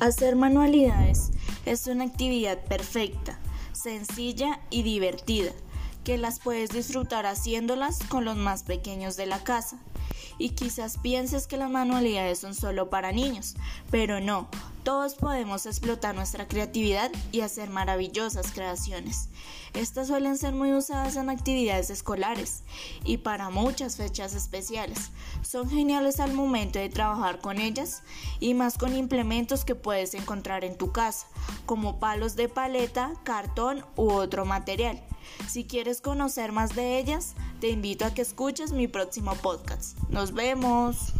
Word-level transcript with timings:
Hacer 0.00 0.34
manualidades 0.34 1.30
es 1.66 1.86
una 1.86 2.04
actividad 2.04 2.58
perfecta, 2.64 3.38
sencilla 3.72 4.58
y 4.70 4.82
divertida, 4.82 5.52
que 6.04 6.16
las 6.16 6.40
puedes 6.40 6.70
disfrutar 6.70 7.26
haciéndolas 7.26 7.98
con 8.08 8.24
los 8.24 8.34
más 8.34 8.62
pequeños 8.62 9.18
de 9.18 9.26
la 9.26 9.44
casa. 9.44 9.78
Y 10.38 10.50
quizás 10.50 10.96
pienses 10.96 11.46
que 11.46 11.58
las 11.58 11.70
manualidades 11.70 12.38
son 12.38 12.54
solo 12.54 12.88
para 12.88 13.12
niños, 13.12 13.56
pero 13.90 14.20
no, 14.20 14.48
todos 14.82 15.14
podemos 15.14 15.66
explotar 15.66 16.14
nuestra 16.14 16.48
creatividad 16.48 17.10
y 17.32 17.40
hacer 17.40 17.70
maravillosas 17.70 18.52
creaciones. 18.52 19.28
Estas 19.74 20.08
suelen 20.08 20.36
ser 20.36 20.54
muy 20.54 20.72
usadas 20.72 21.16
en 21.16 21.30
actividades 21.30 21.90
escolares 21.90 22.64
y 23.04 23.18
para 23.18 23.50
muchas 23.50 23.96
fechas 23.96 24.34
especiales. 24.34 25.10
Son 25.42 25.68
geniales 25.68 26.18
al 26.18 26.32
momento 26.32 26.78
de 26.78 26.88
trabajar 26.88 27.40
con 27.40 27.58
ellas 27.58 28.02
y 28.40 28.54
más 28.54 28.78
con 28.78 28.96
implementos 28.96 29.64
que 29.64 29.74
puedes 29.74 30.14
encontrar 30.14 30.64
en 30.64 30.76
tu 30.76 30.92
casa, 30.92 31.26
como 31.66 32.00
palos 32.00 32.34
de 32.36 32.48
paleta, 32.48 33.12
cartón 33.22 33.84
u 33.96 34.10
otro 34.10 34.44
material. 34.44 35.02
Si 35.48 35.64
quieres 35.64 36.00
conocer 36.00 36.52
más 36.52 36.74
de 36.74 36.98
ellas, 36.98 37.34
te 37.60 37.68
invito 37.68 38.04
a 38.04 38.14
que 38.14 38.22
escuches 38.22 38.72
mi 38.72 38.88
próximo 38.88 39.34
podcast. 39.36 39.98
Nos 40.08 40.32
vemos. 40.32 41.12